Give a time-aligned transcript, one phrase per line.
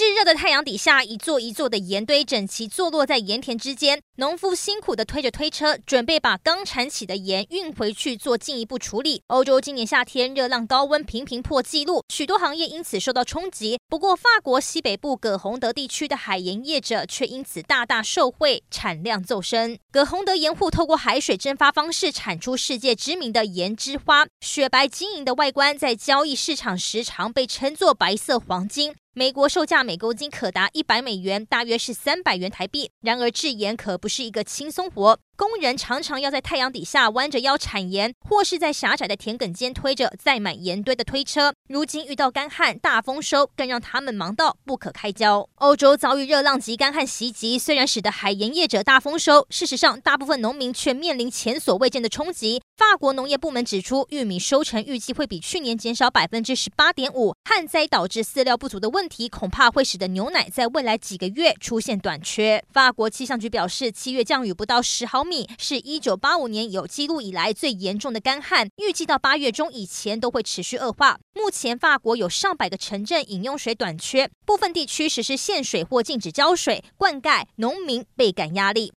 [0.00, 4.00] 炙热的太阳底下，一座一座的盐堆整齐坐落在盐田之间。
[4.16, 9.22] 农夫辛苦地推着推车，准备把刚产起的盐运回去做进一步处理。
[9.26, 13.78] 欧洲今年夏天热浪高温频频破纪录，许多行业因此受到冲击。
[13.90, 19.76] 不过，法国西北部葛洪德地区的海盐业者却因此大大受惠，产量骤升。
[19.92, 28.94] 葛洪德盐户透过海水蒸发方式产出世界知名的盐之花，雪白晶莹的外观在交易市场时常被称作白色黄金。
[29.12, 32.92] 美国售价每公斤可达一百美元，大约是三百元台币。
[33.00, 35.18] 然而制盐可不是一个轻松活。
[35.36, 41.52] 工人常常要在太阳底下弯着腰产盐，或是在狭窄的田埂间推着载满盐堆的推车。
[41.68, 45.48] 如今遇到干旱、大丰收，更让他们忙到不可开交。
[45.56, 52.62] 欧洲遭遇热浪及干旱袭击，虽然使得海盐业者大丰收，事实上大部分农民却面临前所未见的冲击。
[52.80, 57.36] 法国农业部门指出，玉米收成预计会比去年减少百分之十八点五。
[57.44, 62.64] 旱灾导致饲料不足的问题，恐怕会使得牛奶在未来几个月出现短缺。
[62.72, 65.46] 法国气象局表示，七月降雨不到十毫米。
[65.58, 71.18] 是一九八五年有记录以来最严重的干旱，预计到八月中以前都会持续恶化。
[71.34, 78.88] 目前法国有上百个城镇饮用水短缺，部分地区实施限水或禁止浇水灌溉，农民倍感压力。